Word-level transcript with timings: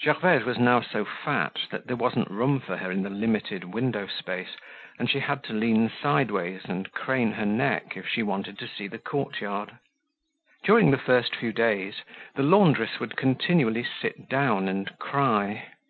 Gervaise 0.00 0.44
was 0.46 0.56
now 0.58 0.80
so 0.80 1.04
fat 1.04 1.58
that 1.70 1.86
there 1.86 1.94
wasn't 1.96 2.30
room 2.30 2.58
for 2.58 2.78
her 2.78 2.90
in 2.90 3.02
the 3.02 3.10
limited 3.10 3.64
window 3.64 4.06
space 4.06 4.56
and 4.98 5.10
she 5.10 5.18
had 5.20 5.44
to 5.44 5.52
lean 5.52 5.90
sideways 5.90 6.62
and 6.64 6.90
crane 6.92 7.32
her 7.32 7.44
neck 7.44 7.94
if 7.94 8.08
she 8.08 8.22
wanted 8.22 8.58
to 8.60 8.66
see 8.66 8.88
the 8.88 8.96
courtyard. 8.96 9.72
During 10.62 10.90
the 10.90 10.96
first 10.96 11.36
few 11.36 11.52
days, 11.52 12.00
the 12.34 12.42
laundress 12.42 12.98
would 12.98 13.14
continually 13.14 13.84
sit 14.00 14.26
down 14.30 14.68
and 14.68 14.98
cry. 14.98 15.66